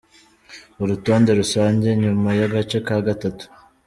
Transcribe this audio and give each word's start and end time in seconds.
Urutonde 0.81 1.29
rusange 1.39 1.87
nyuma 2.01 2.29
y’agace 2.39 2.77
ka 2.87 2.97
gatatu 3.07 3.45